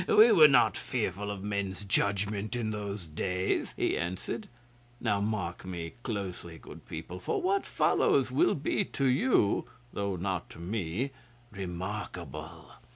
'We 0.07 0.31
were 0.31 0.47
not 0.47 0.75
fearful 0.77 1.29
of 1.29 1.43
men's 1.43 1.85
judgment 1.85 2.55
in 2.55 2.71
those 2.71 3.05
days,' 3.05 3.75
he 3.77 3.95
answered. 3.99 4.49
'Now 4.99 5.21
mark 5.21 5.63
me 5.63 5.93
closely, 6.01 6.57
good 6.57 6.87
people, 6.87 7.19
for 7.19 7.39
what 7.39 7.67
follows 7.67 8.31
will 8.31 8.55
be 8.55 8.83
to 8.83 9.05
you, 9.05 9.65
though 9.93 10.15
not 10.15 10.49
to 10.49 10.59
me, 10.59 11.11
remarkable. 11.51 12.71